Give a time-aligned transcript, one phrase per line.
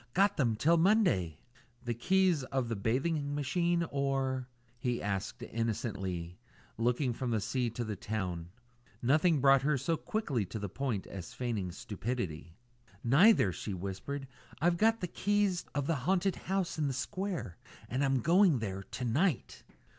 [0.15, 1.37] "Got them till Monday!"
[1.85, 4.47] "The keys of the bathing machine, or?"
[4.79, 6.39] he asked innocently,
[6.75, 8.49] looking from the sea to the town.
[9.03, 12.55] Nothing brought her so quickly to the point as feigning stupidity.
[13.03, 14.27] "Neither," she whispered.
[14.59, 17.57] "I've got the keys of the haunted house in the square
[17.87, 19.61] and I'm going there to night."